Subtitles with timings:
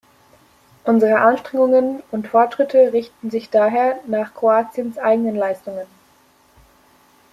[0.83, 5.85] Unsere Anstrengungen und Fortschritte richten sich daher nach Kroatiens eigenen Leistungen.